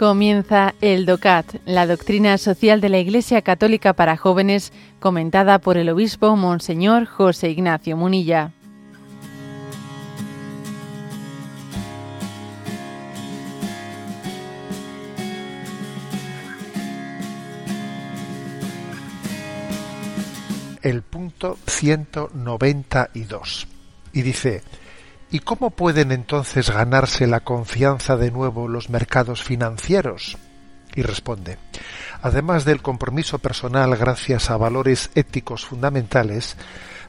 [0.00, 5.90] Comienza el DOCAT, la doctrina social de la Iglesia Católica para jóvenes, comentada por el
[5.90, 8.52] obispo Monseñor José Ignacio Munilla.
[20.80, 23.66] El punto 192.
[24.14, 24.62] Y dice,
[25.32, 30.36] ¿Y cómo pueden entonces ganarse la confianza de nuevo los mercados financieros?
[30.96, 31.56] Y responde,
[32.20, 36.56] además del compromiso personal gracias a valores éticos fundamentales,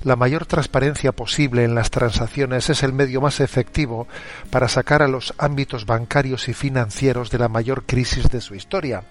[0.03, 4.07] la mayor transparencia posible en las transacciones es el medio más efectivo
[4.51, 9.03] para sacar a los ámbitos bancarios y financieros de la mayor crisis de su historia.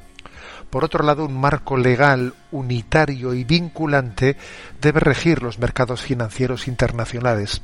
[0.71, 4.37] Por otro lado, un marco legal unitario y vinculante
[4.80, 7.61] debe regir los mercados financieros internacionales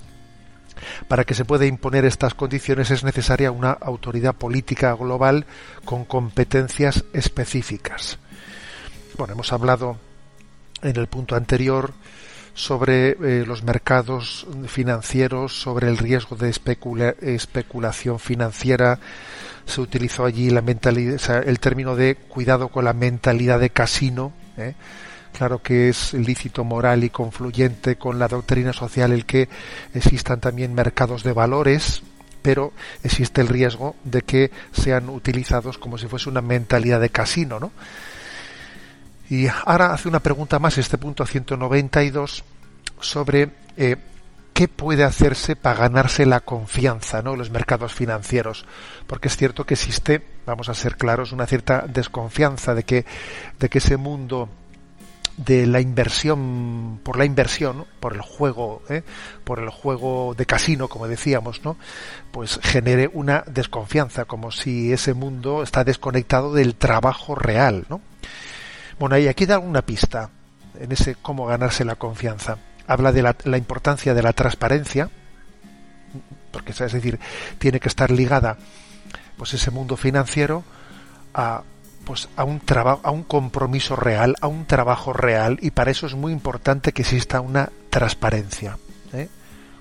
[1.08, 5.46] para que se pueda imponer estas condiciones es necesaria una autoridad política global
[5.84, 8.19] con competencias específicas.
[9.16, 9.97] Bueno, hemos hablado
[10.82, 11.92] en el punto anterior
[12.54, 18.98] sobre eh, los mercados financieros, sobre el riesgo de especulación financiera.
[19.66, 24.32] Se utilizó allí la mentalidad, el término de cuidado con la mentalidad de casino.
[24.56, 24.74] ¿eh?
[25.36, 29.50] Claro que es lícito moral y confluyente con la doctrina social el que
[29.92, 32.02] existan también mercados de valores,
[32.40, 37.60] pero existe el riesgo de que sean utilizados como si fuese una mentalidad de casino,
[37.60, 37.70] ¿no?
[39.28, 42.42] Y ahora hace una pregunta más, este punto 192,
[42.98, 43.96] sobre eh,
[44.54, 47.36] qué puede hacerse para ganarse la confianza ¿no?
[47.36, 48.64] los mercados financieros.
[49.06, 53.04] Porque es cierto que existe, vamos a ser claros, una cierta desconfianza de que,
[53.58, 54.48] de que ese mundo
[55.36, 59.02] de la inversión por la inversión por el juego ¿eh?
[59.44, 61.76] por el juego de casino como decíamos no
[62.32, 68.00] pues genere una desconfianza como si ese mundo está desconectado del trabajo real no
[68.98, 70.30] bueno y aquí da una pista
[70.80, 72.58] en ese cómo ganarse la confianza.
[72.86, 75.10] Habla de la, la importancia de la transparencia
[76.52, 77.19] porque es decir
[77.58, 78.56] tiene que estar ligada
[79.36, 80.64] pues ese mundo financiero
[81.34, 81.62] a
[82.06, 86.06] pues a un trabajo, a un compromiso real, a un trabajo real, y para eso
[86.06, 88.78] es muy importante que exista una transparencia,
[89.12, 89.28] ¿eh?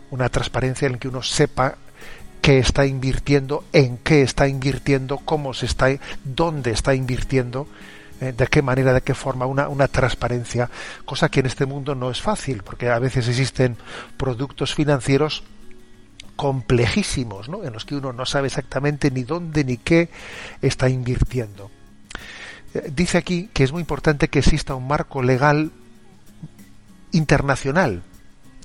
[0.09, 1.75] una transparencia en que uno sepa
[2.41, 5.89] qué está invirtiendo, en qué está invirtiendo, cómo se está,
[6.23, 7.67] dónde está invirtiendo,
[8.19, 8.33] ¿eh?
[8.35, 10.67] de qué manera, de qué forma, una, una transparencia,
[11.05, 13.77] cosa que en este mundo no es fácil, porque a veces existen
[14.17, 15.43] productos financieros
[16.35, 17.63] complejísimos, ¿no?
[17.63, 20.09] en los que uno no sabe exactamente ni dónde ni qué
[20.63, 21.69] está invirtiendo
[22.91, 25.71] dice aquí que es muy importante que exista un marco legal
[27.11, 28.03] internacional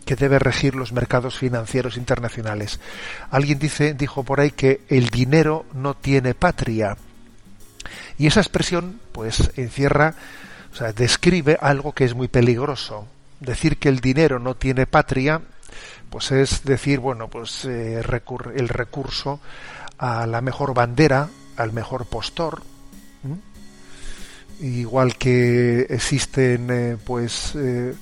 [0.05, 2.81] que debe regir los mercados financieros internacionales.
[3.31, 6.97] Alguien dice, dijo por ahí que el dinero no tiene patria.
[8.19, 10.15] Y esa expresión, pues, encierra,
[10.73, 13.07] o sea, describe algo que es muy peligroso.
[13.41, 15.43] Decir que el dinero no tiene patria,
[16.11, 19.41] pues es decir, bueno, pues eh, el recurso
[19.99, 22.63] a la mejor bandera, al mejor postor,
[24.61, 27.95] igual que existen eh, pues eh,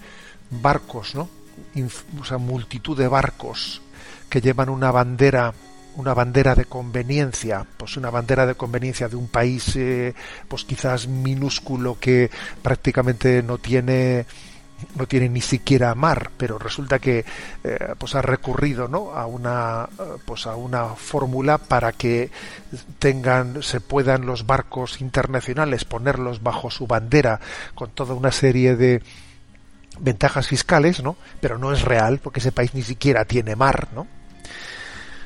[0.51, 1.29] barcos, ¿no?
[2.21, 3.83] o sea, multitud de barcos
[4.29, 5.53] que llevan una bandera
[5.97, 10.15] una bandera de conveniencia, pues una bandera de conveniencia de un país eh,
[10.47, 12.31] pues quizás minúsculo que
[12.63, 14.25] prácticamente no tiene
[14.97, 17.25] no tiene ni siquiera mar, pero resulta que
[17.65, 19.13] eh, pues ha recurrido ¿no?
[19.13, 19.89] a una
[20.25, 22.31] pues a una fórmula para que
[22.99, 27.41] tengan se puedan los barcos internacionales ponerlos bajo su bandera
[27.75, 29.03] con toda una serie de
[30.01, 31.17] ventajas fiscales, ¿no?
[31.41, 34.07] Pero no es real porque ese país ni siquiera tiene mar, ¿no?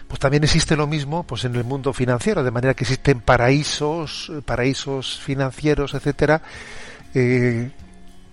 [0.09, 4.31] Pues también existe lo mismo pues en el mundo financiero, de manera que existen paraísos,
[4.45, 6.43] paraísos financieros, etcétera,
[7.15, 7.71] eh,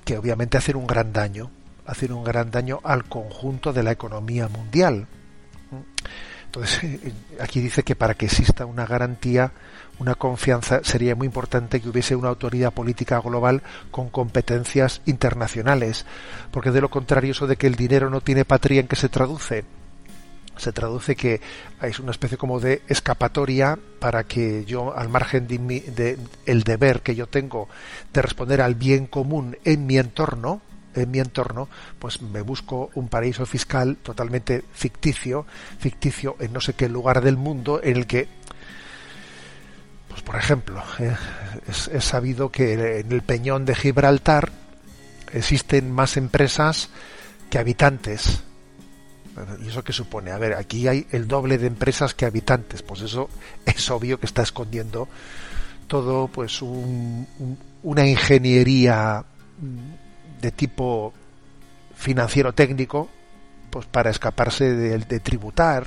[0.09, 1.51] que obviamente hacen un gran daño,
[1.85, 5.05] hacen un gran daño al conjunto de la economía mundial.
[6.45, 6.99] Entonces,
[7.39, 9.51] aquí dice que para que exista una garantía,
[9.99, 13.61] una confianza, sería muy importante que hubiese una autoridad política global
[13.91, 16.07] con competencias internacionales,
[16.49, 19.09] porque de lo contrario eso de que el dinero no tiene patria en que se
[19.09, 19.63] traduce,
[20.59, 21.39] se traduce que
[21.81, 27.15] es una especie como de escapatoria para que yo, al margen de, el deber que
[27.15, 27.69] yo tengo
[28.13, 30.61] de responder al bien común en mi entorno,
[30.93, 35.45] en mi entorno, pues me busco un paraíso fiscal totalmente ficticio,
[35.79, 38.27] ficticio en no sé qué lugar del mundo en el que,
[40.09, 41.15] pues por ejemplo, eh,
[41.67, 44.51] es sabido que en el peñón de Gibraltar
[45.31, 46.89] existen más empresas
[47.49, 48.43] que habitantes
[49.63, 50.31] ¿Y eso qué supone?
[50.31, 52.81] A ver, aquí hay el doble de empresas que habitantes.
[52.81, 53.29] Pues eso
[53.65, 55.07] es obvio que está escondiendo
[55.87, 59.25] todo pues una ingeniería
[60.39, 61.13] de tipo
[61.95, 63.09] financiero técnico
[63.69, 65.85] pues para escaparse de, tributar,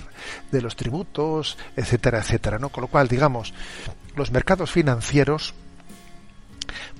[0.50, 2.68] de los tributos, etcétera, etcétera, ¿no?
[2.68, 3.52] Con lo cual, digamos,
[4.14, 5.54] los mercados financieros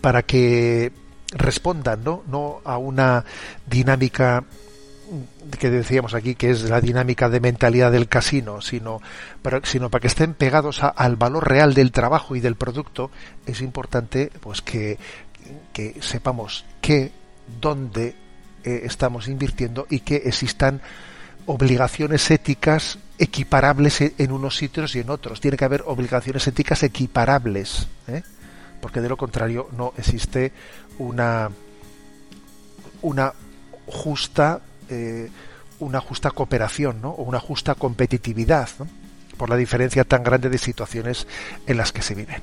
[0.00, 0.92] para que
[1.30, 2.24] respondan, ¿no?
[2.26, 3.24] No a una
[3.66, 4.44] dinámica
[5.58, 9.00] que decíamos aquí que es la dinámica de mentalidad del casino, sino
[9.42, 13.10] para, sino para que estén pegados al valor real del trabajo y del producto,
[13.46, 14.98] es importante pues que,
[15.72, 17.12] que sepamos qué,
[17.60, 18.14] dónde,
[18.64, 20.80] eh, estamos invirtiendo y que existan
[21.46, 25.40] obligaciones éticas equiparables e, en unos sitios y en otros.
[25.40, 28.22] Tiene que haber obligaciones éticas equiparables, ¿eh?
[28.80, 30.52] porque de lo contrario no existe
[30.98, 31.50] una
[33.02, 33.32] una
[33.86, 34.60] justa
[34.92, 35.30] eh,
[35.80, 37.10] una justa cooperación ¿no?
[37.10, 38.68] o una justa competitividad
[39.36, 41.26] por la diferencia tan grande de situaciones
[41.66, 42.42] en las que se viven.